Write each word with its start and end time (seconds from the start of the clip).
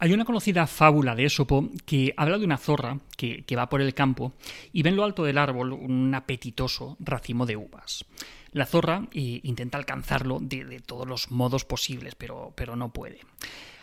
Hay 0.00 0.12
una 0.12 0.24
conocida 0.24 0.68
fábula 0.68 1.16
de 1.16 1.24
Esopo 1.24 1.70
que 1.84 2.14
habla 2.16 2.38
de 2.38 2.44
una 2.44 2.56
zorra 2.56 3.00
que, 3.16 3.44
va 3.56 3.68
por 3.68 3.80
el 3.80 3.94
campo 3.94 4.32
y 4.72 4.82
ve 4.82 4.90
en 4.90 4.96
lo 4.96 5.02
alto 5.02 5.24
del 5.24 5.38
árbol 5.38 5.72
un 5.72 6.14
apetitoso 6.14 6.96
racimo 7.00 7.46
de 7.46 7.56
uvas. 7.56 8.04
La 8.52 8.64
zorra 8.64 9.08
eh, 9.12 9.40
intenta 9.42 9.76
alcanzarlo 9.76 10.38
de, 10.40 10.80
todos 10.86 11.06
los 11.06 11.32
modos 11.32 11.64
posibles, 11.64 12.14
pero, 12.14 12.76
no 12.76 12.92
puede. 12.92 13.20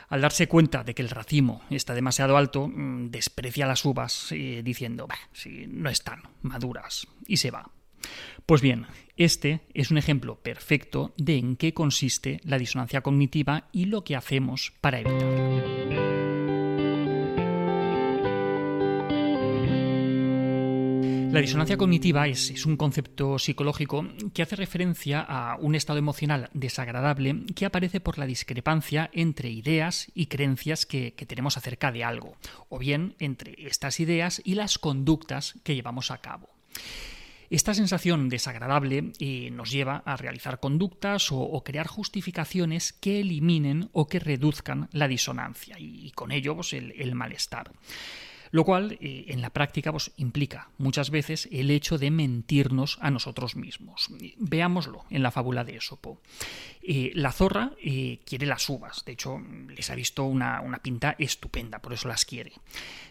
Al 0.07 0.21
darse 0.21 0.47
cuenta 0.47 0.85
de 0.85 0.95
que 0.95 1.01
el 1.01 1.09
racimo 1.09 1.63
está 1.69 1.93
demasiado 1.93 2.37
alto, 2.37 2.69
mm, 2.69 3.09
desprecia 3.09 3.67
las 3.67 3.83
uvas, 3.83 4.31
eh, 4.31 4.61
diciendo, 4.63 5.07
si 5.33 5.67
no 5.67 5.89
están 5.89 6.21
maduras, 6.43 7.07
y 7.27 7.37
se 7.37 7.51
va. 7.51 7.69
Pues 8.45 8.61
bien, 8.61 8.85
este 9.17 9.61
es 9.73 9.91
un 9.91 9.97
ejemplo 9.97 10.35
perfecto 10.35 11.13
de 11.17 11.37
en 11.37 11.57
qué 11.57 11.73
consiste 11.73 12.39
la 12.43 12.57
disonancia 12.57 13.01
cognitiva 13.01 13.67
y 13.73 13.85
lo 13.85 14.03
que 14.03 14.15
hacemos 14.15 14.71
para 14.79 14.99
evitarla. 14.99 15.74
La 21.35 21.41
disonancia 21.41 21.75
cognitiva 21.75 22.29
es, 22.29 22.65
un 22.65 22.77
concepto 22.77 23.37
psicológico 23.39 24.07
que 24.33 24.41
hace 24.41 24.55
referencia 24.55 25.19
a 25.19 25.57
un 25.57 25.75
estado 25.75 25.99
emocional 25.99 26.49
desagradable 26.53 27.41
que 27.53 27.65
aparece 27.65 27.99
por 27.99 28.17
la 28.17 28.25
discrepancia 28.25 29.09
entre 29.11 29.49
ideas 29.49 30.09
y 30.15 30.27
creencias 30.27 30.85
que, 30.85 31.11
tenemos 31.11 31.57
acerca 31.57 31.91
de 31.91 32.05
algo, 32.05 32.37
o 32.69 32.79
bien 32.79 33.15
entre 33.19 33.53
estas 33.67 33.99
ideas 33.99 34.41
y 34.45 34.55
las 34.55 34.79
conductas 34.79 35.55
que 35.65 35.75
llevamos 35.75 36.09
a 36.09 36.19
cabo. 36.19 36.55
Esta 37.49 37.73
sensación 37.73 38.29
desagradable 38.29 39.11
eh, 39.19 39.51
nos 39.51 39.71
lleva 39.71 40.03
a 40.05 40.15
realizar 40.15 40.61
conductas 40.61 41.33
o, 41.33 41.61
crear 41.65 41.87
justificaciones 41.87 42.93
que 42.93 43.19
eliminen 43.19 43.89
o 43.91 44.07
que 44.07 44.19
reduzcan 44.19 44.87
la 44.93 45.09
disonancia 45.09 45.75
y, 45.79 46.11
con 46.11 46.31
ello 46.31 46.55
pues, 46.55 46.71
el 46.71 47.13
malestar. 47.13 47.73
Lo 48.55 48.63
cual 48.63 48.97
eh, 49.01 49.25
en 49.27 49.41
la 49.41 49.49
práctica 49.49 49.91
pues, 49.91 50.13
implica 50.15 50.69
muchas 50.77 51.09
veces 51.09 51.49
el 51.51 51.69
hecho 51.69 51.97
de 51.97 52.09
mentirnos 52.09 52.97
a 53.01 53.11
nosotros 53.11 53.57
mismos. 53.57 54.07
Veámoslo 54.37 55.03
en 55.09 55.23
la 55.23 55.31
fábula 55.31 55.65
de 55.65 55.75
Esopo. 55.75 56.21
Eh, 56.81 57.11
la 57.15 57.33
zorra 57.33 57.73
eh, 57.83 58.21
quiere 58.25 58.45
las 58.45 58.69
uvas, 58.69 59.03
de 59.03 59.11
hecho 59.11 59.41
les 59.67 59.89
ha 59.89 59.95
visto 59.95 60.23
una, 60.23 60.61
pinta 60.81 61.17
estupenda, 61.19 61.79
por 61.79 61.91
eso 61.91 62.07
las 62.07 62.23
quiere. 62.23 62.53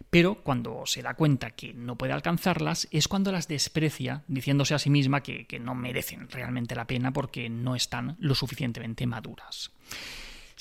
Pero 0.09 0.37
cuando 0.37 0.87
se 0.87 1.03
da 1.03 1.12
cuenta 1.12 1.50
que 1.50 1.75
no 1.75 1.97
puede 1.97 2.15
alcanzarlas 2.15 2.89
es 2.91 3.06
cuando 3.06 3.31
las 3.31 3.47
desprecia, 3.47 4.22
diciéndose 4.28 4.72
a 4.72 4.78
sí 4.78 4.89
misma 4.89 5.22
que 5.22 5.61
no 5.61 5.75
merecen 5.75 6.31
realmente 6.31 6.75
la 6.75 6.87
pena 6.87 7.12
porque 7.12 7.50
no 7.50 7.77
están 7.77 8.17
lo 8.19 8.34
suficientemente 8.34 9.06
maduras 9.06 9.72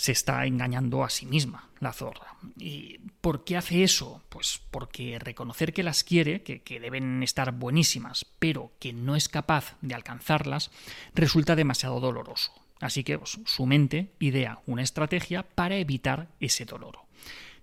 se 0.04 0.12
está 0.12 0.46
engañando 0.46 1.06
a 1.06 1.10
sí 1.10 1.26
misma, 1.26 1.70
la 1.80 1.94
zorra. 1.94 2.36
¿Y 2.58 3.00
por 3.22 3.46
qué 3.46 3.56
hace 3.56 3.86
eso? 3.86 4.22
Pues 4.28 4.62
porque 4.70 5.18
reconocer 5.18 5.72
que 5.72 5.82
las 5.82 6.04
quiere, 6.04 6.44
que, 6.44 6.80
deben 6.82 7.24
estar 7.24 7.54
buenísimas, 7.54 8.26
pero 8.38 8.74
que 8.82 8.92
no 8.92 9.16
es 9.16 9.30
capaz 9.30 9.78
de 9.80 9.96
alcanzarlas, 9.96 10.72
resulta 11.16 11.56
demasiado 11.56 12.02
doloroso. 12.02 12.52
Así 12.82 13.06
que 13.06 13.18
pues, 13.18 13.40
su 13.46 13.66
mente 13.66 14.12
idea 14.20 14.60
una 14.68 14.82
estrategia 14.82 15.44
para 15.44 15.78
evitar 15.78 16.28
ese 16.42 16.66
dolor. 16.66 16.98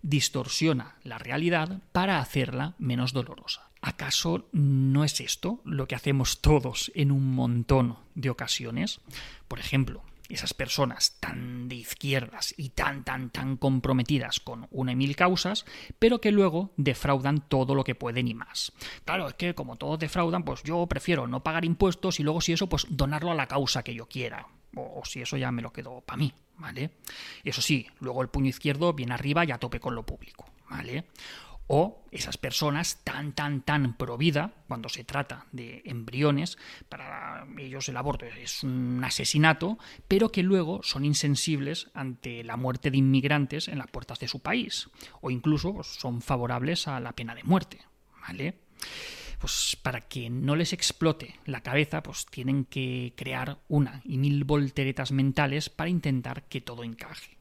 Distorsiona 0.00 0.94
la 1.02 1.18
realidad 1.18 1.82
para 1.92 2.20
hacerla 2.20 2.74
menos 2.78 3.12
dolorosa. 3.12 3.68
¿Acaso 3.82 4.48
no 4.52 5.04
es 5.04 5.20
esto 5.20 5.60
lo 5.66 5.86
que 5.86 5.94
hacemos 5.94 6.40
todos 6.40 6.90
en 6.94 7.12
un 7.12 7.34
montón 7.34 7.98
de 8.14 8.30
ocasiones? 8.30 9.02
Por 9.46 9.58
ejemplo, 9.58 10.02
esas 10.30 10.54
personas 10.54 11.16
tan 11.20 11.68
de 11.68 11.76
izquierdas 11.76 12.54
y 12.56 12.70
tan, 12.70 13.04
tan, 13.04 13.30
tan 13.30 13.56
comprometidas 13.56 14.40
con 14.40 14.68
una 14.70 14.92
y 14.92 14.96
mil 14.96 15.16
causas, 15.16 15.64
pero 15.98 16.20
que 16.20 16.32
luego 16.32 16.72
defraudan 16.76 17.40
todo 17.48 17.74
lo 17.74 17.84
que 17.84 17.94
pueden 17.94 18.28
y 18.28 18.34
más. 18.34 18.72
Claro, 19.04 19.28
es 19.28 19.34
que 19.34 19.54
como 19.54 19.76
todos 19.76 19.98
defraudan, 19.98 20.44
pues 20.44 20.62
yo 20.62 20.86
prefiero 20.86 21.26
no 21.26 21.42
pagar 21.42 21.64
impuestos 21.64 22.20
y 22.20 22.22
luego 22.22 22.40
si 22.40 22.52
eso, 22.52 22.68
pues 22.68 22.86
donarlo 22.88 23.30
a 23.30 23.34
la 23.34 23.46
causa 23.46 23.82
que 23.82 23.94
yo 23.94 24.06
quiera. 24.06 24.46
O, 24.76 25.02
si 25.04 25.20
eso 25.20 25.36
ya 25.36 25.50
me 25.50 25.62
lo 25.62 25.72
quedo 25.72 26.00
para 26.00 26.18
mí, 26.18 26.32
¿vale? 26.56 26.92
Eso 27.42 27.60
sí, 27.60 27.88
luego 27.98 28.22
el 28.22 28.28
puño 28.28 28.48
izquierdo 28.48 28.92
viene 28.92 29.14
arriba 29.14 29.44
y 29.44 29.50
a 29.50 29.58
tope 29.58 29.80
con 29.80 29.96
lo 29.96 30.06
público, 30.06 30.46
¿vale? 30.68 31.06
O 31.72 32.02
esas 32.10 32.36
personas 32.36 32.98
tan, 33.04 33.32
tan, 33.32 33.62
tan 33.62 33.96
pro 33.96 34.18
vida, 34.18 34.52
cuando 34.66 34.88
se 34.88 35.04
trata 35.04 35.46
de 35.52 35.82
embriones, 35.84 36.58
para 36.88 37.46
ellos 37.58 37.88
el 37.88 37.96
aborto 37.96 38.26
es 38.26 38.64
un 38.64 39.00
asesinato, 39.04 39.78
pero 40.08 40.32
que 40.32 40.42
luego 40.42 40.80
son 40.82 41.04
insensibles 41.04 41.88
ante 41.94 42.42
la 42.42 42.56
muerte 42.56 42.90
de 42.90 42.98
inmigrantes 42.98 43.68
en 43.68 43.78
las 43.78 43.86
puertas 43.86 44.18
de 44.18 44.26
su 44.26 44.40
país, 44.40 44.90
o 45.20 45.30
incluso 45.30 45.72
pues, 45.72 45.86
son 45.86 46.22
favorables 46.22 46.88
a 46.88 46.98
la 46.98 47.12
pena 47.12 47.36
de 47.36 47.44
muerte, 47.44 47.78
¿vale? 48.20 48.58
Pues 49.38 49.78
para 49.80 50.00
que 50.00 50.28
no 50.28 50.56
les 50.56 50.72
explote 50.72 51.36
la 51.46 51.62
cabeza, 51.62 52.02
pues 52.02 52.26
tienen 52.26 52.64
que 52.64 53.14
crear 53.16 53.60
una 53.68 54.02
y 54.04 54.18
mil 54.18 54.42
volteretas 54.42 55.12
mentales 55.12 55.70
para 55.70 55.88
intentar 55.88 56.48
que 56.48 56.60
todo 56.60 56.82
encaje. 56.82 57.38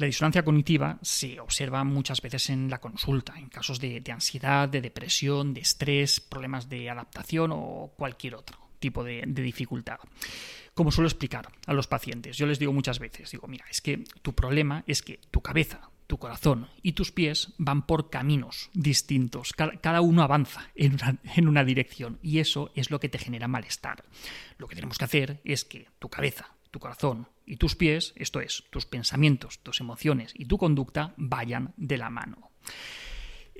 La 0.00 0.06
disonancia 0.06 0.42
cognitiva 0.42 0.98
se 1.02 1.38
observa 1.40 1.84
muchas 1.84 2.22
veces 2.22 2.48
en 2.48 2.70
la 2.70 2.80
consulta, 2.80 3.34
en 3.38 3.50
casos 3.50 3.78
de, 3.78 4.02
ansiedad, 4.10 4.66
de 4.66 4.80
depresión, 4.80 5.52
de 5.52 5.60
estrés, 5.60 6.20
problemas 6.20 6.70
de 6.70 6.88
adaptación 6.88 7.50
o 7.52 7.92
cualquier 7.98 8.34
otro 8.34 8.58
tipo 8.78 9.04
de, 9.04 9.24
dificultad. 9.26 9.98
Como 10.72 10.90
suelo 10.90 11.06
explicar 11.06 11.52
a 11.66 11.74
los 11.74 11.86
pacientes, 11.86 12.38
yo 12.38 12.46
les 12.46 12.58
digo 12.58 12.72
muchas 12.72 12.98
veces, 12.98 13.30
digo, 13.30 13.46
mira, 13.46 13.66
es 13.70 13.82
que 13.82 14.02
tu 14.22 14.34
problema 14.34 14.84
es 14.86 15.02
que 15.02 15.20
tu 15.30 15.42
cabeza, 15.42 15.90
tu 16.06 16.16
corazón 16.16 16.70
y 16.82 16.92
tus 16.92 17.12
pies 17.12 17.52
van 17.58 17.84
por 17.84 18.08
caminos 18.08 18.70
distintos. 18.72 19.52
Cada, 19.52 20.00
uno 20.00 20.22
avanza 20.22 20.70
en 20.76 20.94
una, 20.94 21.18
en 21.36 21.46
una, 21.46 21.62
dirección 21.62 22.18
y 22.22 22.38
eso 22.38 22.72
es 22.74 22.90
lo 22.90 23.00
que 23.00 23.10
te 23.10 23.18
genera 23.18 23.48
malestar. 23.48 24.02
Lo 24.56 24.66
que 24.66 24.76
tenemos 24.76 24.96
que 24.96 25.04
hacer 25.04 25.42
es 25.44 25.66
que 25.66 25.88
tu 25.98 26.08
cabeza, 26.08 26.54
tu 26.70 26.78
corazón 26.78 27.28
y 27.46 27.56
tus 27.56 27.76
pies, 27.76 28.12
esto 28.16 28.40
es, 28.40 28.64
tus 28.70 28.86
pensamientos, 28.86 29.58
tus 29.60 29.80
emociones 29.80 30.32
y 30.34 30.46
tu 30.46 30.58
conducta, 30.58 31.14
vayan 31.16 31.74
de 31.76 31.98
la 31.98 32.10
mano. 32.10 32.50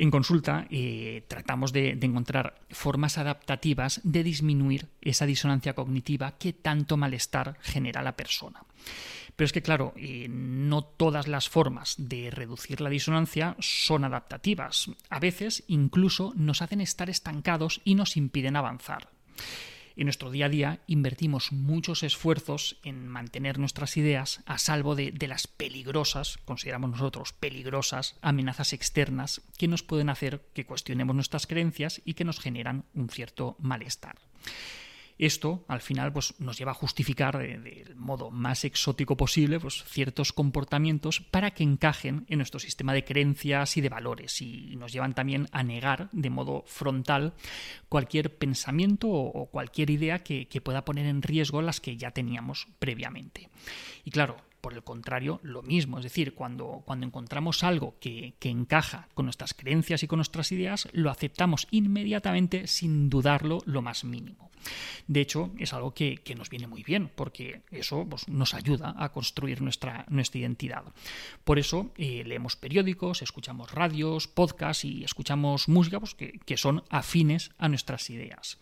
En 0.00 0.10
consulta 0.10 0.66
eh, 0.70 1.26
tratamos 1.28 1.74
de, 1.74 1.90
encontrar 1.90 2.62
formas 2.70 3.18
adaptativas 3.18 4.00
de 4.02 4.22
disminuir 4.22 4.88
esa 5.02 5.26
disonancia 5.26 5.74
cognitiva 5.74 6.38
que 6.38 6.54
tanto 6.54 6.96
malestar 6.96 7.58
genera 7.60 8.00
a 8.00 8.04
la 8.04 8.16
persona. 8.16 8.64
Pero 9.36 9.44
es 9.44 9.52
que, 9.52 9.60
claro, 9.60 9.92
eh, 9.96 10.26
no 10.30 10.84
todas 10.84 11.28
las 11.28 11.50
formas 11.50 11.96
de 11.98 12.30
reducir 12.30 12.80
la 12.80 12.88
disonancia 12.88 13.56
son 13.58 14.04
adaptativas. 14.04 14.90
A 15.10 15.20
veces 15.20 15.64
incluso 15.66 16.32
nos 16.34 16.62
hacen 16.62 16.80
estar 16.80 17.10
estancados 17.10 17.82
y 17.84 17.94
nos 17.94 18.16
impiden 18.16 18.56
avanzar. 18.56 19.10
En 20.00 20.06
nuestro 20.06 20.30
día 20.30 20.46
a 20.46 20.48
día 20.48 20.80
invertimos 20.86 21.52
muchos 21.52 22.02
esfuerzos 22.02 22.78
en 22.84 23.06
mantener 23.06 23.58
nuestras 23.58 23.98
ideas 23.98 24.40
a 24.46 24.56
salvo 24.56 24.96
de, 24.96 25.12
las 25.28 25.46
peligrosas, 25.46 26.38
consideramos 26.46 26.92
nosotros 26.92 27.34
peligrosas, 27.34 28.16
amenazas 28.22 28.72
externas 28.72 29.42
que 29.58 29.68
nos 29.68 29.82
pueden 29.82 30.08
hacer 30.08 30.40
que 30.54 30.64
cuestionemos 30.64 31.14
nuestras 31.14 31.46
creencias 31.46 32.00
y 32.06 32.14
que 32.14 32.24
nos 32.24 32.40
generan 32.40 32.86
un 32.94 33.10
cierto 33.10 33.56
malestar. 33.58 34.16
Esto, 35.20 35.66
al 35.68 35.82
final, 35.82 36.14
pues, 36.14 36.32
nos 36.38 36.56
lleva 36.56 36.70
a 36.70 36.74
justificar 36.74 37.36
del 37.36 37.94
modo 37.94 38.30
más 38.30 38.64
exótico 38.64 39.18
posible 39.18 39.60
pues, 39.60 39.84
ciertos 39.84 40.32
comportamientos 40.32 41.20
para 41.20 41.50
que 41.50 41.62
encajen 41.62 42.24
en 42.28 42.38
nuestro 42.38 42.58
sistema 42.58 42.94
de 42.94 43.04
creencias 43.04 43.76
y 43.76 43.82
de 43.82 43.90
valores 43.90 44.40
y 44.40 44.74
nos 44.76 44.94
llevan 44.94 45.12
también 45.12 45.46
a 45.52 45.62
negar 45.62 46.08
de 46.12 46.30
modo 46.30 46.64
frontal 46.66 47.34
cualquier 47.90 48.34
pensamiento 48.34 49.10
o 49.10 49.50
cualquier 49.50 49.90
idea 49.90 50.20
que 50.20 50.60
pueda 50.64 50.86
poner 50.86 51.04
en 51.04 51.20
riesgo 51.20 51.60
las 51.60 51.80
que 51.80 51.98
ya 51.98 52.12
teníamos 52.12 52.66
previamente. 52.78 53.50
Y 54.06 54.12
claro, 54.12 54.38
por 54.60 54.74
el 54.74 54.82
contrario, 54.82 55.40
lo 55.42 55.62
mismo, 55.62 55.98
es 55.98 56.04
decir, 56.04 56.34
cuando, 56.34 56.82
cuando 56.84 57.06
encontramos 57.06 57.62
algo 57.64 57.96
que, 58.00 58.34
encaja 58.40 59.08
con 59.14 59.26
nuestras 59.26 59.54
creencias 59.54 60.02
y 60.02 60.06
con 60.06 60.18
nuestras 60.18 60.50
ideas, 60.52 60.88
lo 60.92 61.10
aceptamos 61.10 61.68
inmediatamente 61.70 62.66
sin 62.66 63.08
dudarlo 63.08 63.58
lo 63.64 63.80
más 63.80 64.04
mínimo. 64.04 64.50
De 65.06 65.20
hecho, 65.20 65.52
es 65.58 65.72
algo 65.72 65.94
que, 65.94 66.20
nos 66.36 66.50
viene 66.50 66.66
muy 66.66 66.82
bien, 66.82 67.10
porque 67.14 67.62
eso 67.70 68.06
pues, 68.08 68.28
nos 68.28 68.54
ayuda 68.54 68.94
a 68.98 69.10
construir 69.12 69.62
nuestra, 69.62 70.04
nuestra 70.08 70.40
identidad. 70.40 70.84
Por 71.44 71.58
eso 71.58 71.92
eh, 71.96 72.24
leemos 72.26 72.56
periódicos, 72.56 73.22
escuchamos 73.22 73.72
radios, 73.72 74.28
podcasts 74.28 74.84
y 74.84 75.04
escuchamos 75.04 75.68
música 75.68 76.00
pues, 76.00 76.14
que, 76.14 76.40
que 76.44 76.56
son 76.56 76.82
afines 76.90 77.52
a 77.58 77.68
nuestras 77.68 78.10
ideas. 78.10 78.58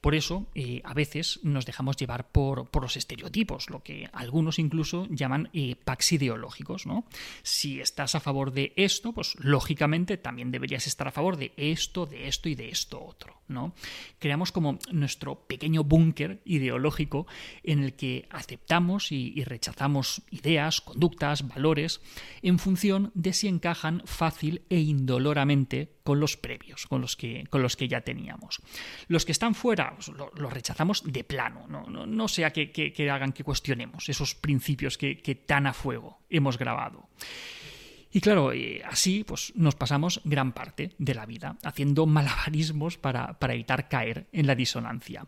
Por 0.00 0.14
eso, 0.14 0.46
eh, 0.54 0.80
a 0.84 0.94
veces 0.94 1.40
nos 1.42 1.66
dejamos 1.66 1.96
llevar 1.96 2.30
por, 2.30 2.68
los 2.80 2.96
estereotipos, 2.96 3.68
lo 3.68 3.82
que 3.82 4.08
algunos 4.12 4.58
incluso 4.58 5.06
llaman 5.10 5.50
eh, 5.52 5.76
packs 5.76 6.12
ideológicos. 6.12 6.86
¿no? 6.86 7.04
Si 7.42 7.80
estás 7.80 8.14
a 8.14 8.20
favor 8.20 8.52
de 8.52 8.72
esto, 8.76 9.12
pues 9.12 9.34
lógicamente 9.38 10.16
también 10.16 10.50
deberías 10.50 10.86
estar 10.86 11.08
a 11.08 11.12
favor 11.12 11.36
de 11.36 11.52
esto, 11.56 12.06
de 12.06 12.28
esto 12.28 12.48
y 12.48 12.54
de 12.54 12.70
esto 12.70 13.04
otro. 13.04 13.40
¿no? 13.48 13.74
Creamos 14.18 14.52
como 14.52 14.78
nuestro 14.90 15.46
pequeño 15.46 15.84
búnker 15.84 16.40
ideológico 16.44 17.26
en 17.62 17.82
el 17.82 17.94
que 17.94 18.26
aceptamos 18.30 19.12
y 19.12 19.42
rechazamos 19.44 20.22
ideas, 20.30 20.80
conductas, 20.80 21.46
valores, 21.46 22.00
en 22.42 22.58
función 22.58 23.10
de 23.14 23.32
si 23.32 23.48
encajan 23.48 24.02
fácil 24.06 24.62
e 24.70 24.78
indoloramente 24.78 25.92
con 26.02 26.20
los 26.20 26.36
previos, 26.36 26.86
con 26.86 27.00
los 27.00 27.16
que, 27.16 27.44
con 27.50 27.62
los 27.62 27.76
que 27.76 27.88
ya 27.88 28.00
teníamos. 28.00 28.60
Los 29.08 29.24
que 29.24 29.32
están 29.32 29.54
fuera 29.54 29.89
pues, 29.94 30.08
los 30.08 30.52
rechazamos 30.52 31.02
de 31.04 31.24
plano, 31.24 31.66
no, 31.68 32.28
sea 32.28 32.52
que, 32.52 33.10
hagan 33.10 33.32
que 33.32 33.44
cuestionemos 33.44 34.08
esos 34.08 34.34
principios 34.34 34.98
que 34.98 35.42
tan 35.46 35.66
a 35.66 35.72
fuego 35.72 36.20
hemos 36.28 36.58
grabado. 36.58 37.08
Y 38.12 38.20
claro, 38.20 38.52
eh, 38.52 38.82
así 38.84 39.24
pues 39.24 39.52
nos 39.54 39.76
pasamos 39.76 40.20
gran 40.24 40.52
parte 40.52 40.92
de 40.98 41.14
la 41.14 41.26
vida 41.26 41.56
haciendo 41.62 42.06
malabarismos 42.06 42.98
para, 42.98 43.36
evitar 43.40 43.88
caer 43.88 44.26
en 44.32 44.46
la 44.46 44.56
disonancia. 44.56 45.26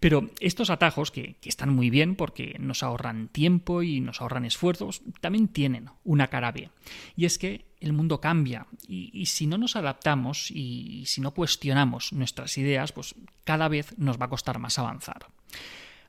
Pero 0.00 0.30
estos 0.40 0.70
atajos, 0.70 1.10
que, 1.10 1.36
están 1.44 1.70
muy 1.70 1.90
bien 1.90 2.16
porque 2.16 2.56
nos 2.58 2.82
ahorran 2.82 3.28
tiempo 3.28 3.82
y 3.82 4.00
nos 4.00 4.20
ahorran 4.20 4.44
esfuerzos, 4.46 5.02
también 5.20 5.48
tienen 5.48 5.90
una 6.02 6.28
cara 6.28 6.52
B. 6.52 6.70
Y 7.16 7.26
es 7.26 7.38
que 7.38 7.66
el 7.80 7.92
mundo 7.92 8.20
cambia 8.20 8.66
y, 8.88 9.26
si 9.26 9.46
no 9.46 9.58
nos 9.58 9.76
adaptamos 9.76 10.50
y, 10.50 11.04
si 11.06 11.20
no 11.20 11.32
cuestionamos 11.32 12.12
nuestras 12.14 12.56
ideas, 12.56 12.92
pues 12.92 13.14
cada 13.44 13.68
vez 13.68 13.94
nos 13.98 14.18
va 14.18 14.26
a 14.26 14.30
costar 14.30 14.58
más 14.58 14.78
avanzar. 14.78 15.26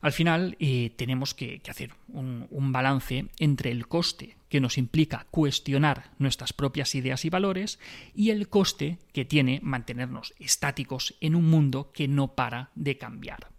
Al 0.06 0.12
final 0.12 0.56
eh, 0.60 0.92
tenemos 0.98 1.34
que, 1.34 1.60
hacer 1.68 1.90
un, 2.10 2.72
balance 2.72 3.26
entre 3.40 3.72
el 3.72 3.88
coste 3.88 4.38
que 4.50 4.62
nos 4.62 4.78
implica 4.78 5.26
cuestionar 5.32 6.12
nuestras 6.20 6.54
propias 6.54 6.94
ideas 6.94 7.26
y 7.26 7.32
valores 7.32 7.80
y 8.14 8.30
el 8.30 8.48
coste 8.48 9.00
que 9.14 9.26
tiene 9.26 9.62
mantenernos 9.64 10.36
estáticos 10.38 11.16
en 11.22 11.34
un 11.34 11.50
mundo 11.50 11.92
que 11.92 12.08
no 12.08 12.36
para 12.36 12.70
de 12.76 13.00
cambiar. 13.00 13.50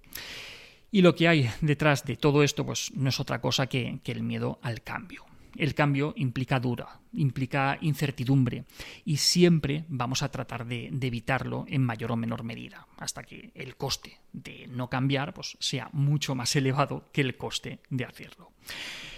Y 0.92 1.02
lo 1.02 1.16
que 1.16 1.26
hay 1.26 1.50
detrás 1.62 2.04
de 2.04 2.14
todo 2.14 2.44
esto 2.44 2.64
pues, 2.64 2.92
no 2.94 3.08
es 3.08 3.18
otra 3.18 3.40
cosa 3.40 3.66
que 3.66 4.00
el 4.04 4.22
miedo 4.22 4.60
al 4.62 4.82
cambio 4.82 5.25
el 5.58 5.74
cambio 5.74 6.14
implica 6.16 6.60
dura, 6.60 7.00
implica 7.12 7.78
incertidumbre 7.80 8.64
y 9.04 9.16
siempre 9.18 9.84
vamos 9.88 10.22
a 10.22 10.30
tratar 10.30 10.66
de, 10.66 10.86
evitarlo 10.86 11.64
en 11.68 11.82
mayor 11.82 12.12
o 12.12 12.16
menor 12.16 12.42
medida, 12.42 12.86
hasta 12.98 13.22
que 13.22 13.50
el 13.54 13.76
coste 13.76 14.18
de 14.32 14.66
no 14.68 14.88
cambiar 14.88 15.34
pues, 15.34 15.56
sea 15.60 15.88
mucho 15.92 16.34
más 16.34 16.54
elevado 16.56 17.08
que 17.12 17.20
el 17.20 17.36
coste 17.36 17.80
de 17.90 18.04
hacerlo. 18.04 18.52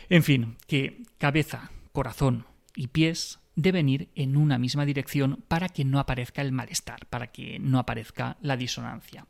En 0.09 0.23
fin, 0.23 0.57
que 0.67 1.03
cabeza, 1.19 1.71
corazón 1.93 2.47
y 2.75 2.89
pies 2.89 3.41
deben 3.59 3.89
ir 3.89 4.09
en 4.15 4.37
una 4.37 4.57
misma 4.57 4.87
dirección 4.87 5.43
para 5.49 5.69
que 5.69 5.85
no 5.85 5.99
aparezca 5.99 6.43
el 6.43 6.53
malestar, 6.53 7.07
para 7.07 7.33
que 7.33 7.59
no 7.59 7.81
aparezca 7.81 8.37
la 8.41 8.57
disonancia. 8.57 9.27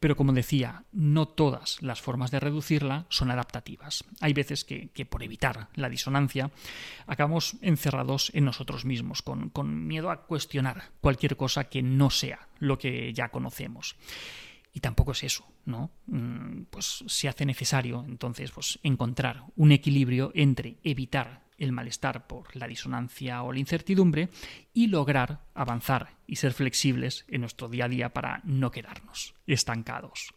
Pero 0.00 0.16
como 0.16 0.32
decía, 0.32 0.84
no 0.90 1.28
todas 1.28 1.82
las 1.82 2.00
formas 2.00 2.30
de 2.30 2.40
reducirla 2.40 3.04
son 3.10 3.30
adaptativas. 3.30 4.04
Hay 4.20 4.32
veces 4.32 4.64
que, 4.64 4.88
por 5.04 5.22
evitar 5.22 5.68
la 5.74 5.90
disonancia 5.90 6.50
acabamos 7.06 7.56
encerrados 7.60 8.30
en 8.32 8.46
nosotros 8.46 8.86
mismos, 8.86 9.20
con, 9.20 9.50
con 9.50 9.86
miedo 9.86 10.10
a 10.10 10.22
cuestionar 10.22 10.84
cualquier 11.02 11.36
cosa 11.36 11.64
que 11.64 11.82
no 11.82 12.08
sea 12.08 12.48
lo 12.60 12.78
que 12.78 13.12
ya 13.12 13.28
conocemos. 13.28 13.96
Y 14.72 14.80
tampoco 14.80 15.12
es 15.12 15.24
eso, 15.24 15.44
¿no? 15.66 15.90
Mm, 16.06 16.62
pues 16.70 17.04
se 17.06 17.28
hace 17.28 17.44
necesario 17.44 18.04
entonces 18.08 18.50
pues, 18.50 18.78
encontrar 18.82 19.44
un 19.56 19.72
equilibrio 19.72 20.32
entre 20.34 20.78
evitar 20.84 21.47
el 21.58 21.72
malestar 21.72 22.26
por 22.26 22.54
la 22.56 22.66
disonancia 22.66 23.42
o 23.42 23.52
la 23.52 23.58
incertidumbre 23.58 24.28
y 24.72 24.86
lograr 24.86 25.40
avanzar 25.54 26.10
y 26.26 26.36
ser 26.36 26.52
flexibles 26.52 27.24
en 27.28 27.42
nuestro 27.42 27.68
día 27.68 27.86
a 27.86 27.88
día 27.88 28.12
para 28.12 28.40
no 28.44 28.70
quedarnos 28.70 29.34
estancados. 29.46 30.34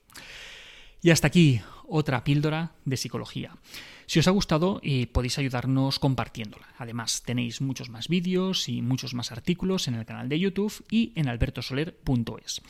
Y 1.02 1.10
hasta 1.10 1.28
aquí 1.28 1.62
otra 1.92 2.24
píldora 2.24 2.72
de 2.86 2.98
psicología. 2.98 3.58
Si 4.06 4.20
os 4.20 4.28
ha 4.28 4.32
gustado, 4.32 4.80
eh, 4.84 5.08
podéis 5.08 5.38
ayudarnos 5.38 6.00
compartiéndola. 6.00 6.68
Además, 6.78 7.24
tenéis 7.24 7.62
muchos 7.62 7.90
más 7.90 8.08
vídeos 8.08 8.68
y 8.68 8.82
muchos 8.82 9.14
más 9.14 9.32
artículos 9.32 9.88
en 9.88 9.96
el 9.96 10.06
canal 10.06 10.30
de 10.30 10.40
YouTube 10.40 10.84
y 10.90 11.12
en 11.16 11.28
albertosoler.es. 11.28 12.62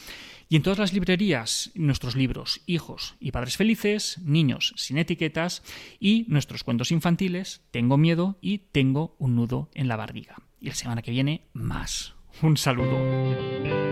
Y 0.50 0.56
en 0.56 0.62
todas 0.62 0.80
las 0.80 0.94
librerías, 0.94 1.72
nuestros 1.76 2.16
libros 2.16 2.62
Hijos 2.66 3.16
y 3.20 3.32
Padres 3.32 3.58
Felices, 3.58 4.20
Niños 4.24 4.74
sin 4.76 4.98
etiquetas 4.98 5.64
y 6.00 6.26
nuestros 6.28 6.64
cuentos 6.64 6.92
infantiles 6.92 7.62
Tengo 7.72 7.98
miedo 7.98 8.38
y 8.42 8.60
Tengo 8.72 9.16
un 9.18 9.36
nudo 9.36 9.70
en 9.74 9.88
la 9.88 9.96
barriga. 9.96 10.36
Y 10.60 10.68
la 10.68 10.76
semana 10.76 11.02
que 11.02 11.12
viene, 11.12 11.48
más. 11.54 12.14
Un 12.42 12.58
saludo. 12.58 13.91